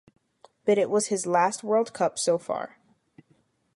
[0.65, 2.79] But it was his last World Cup so far.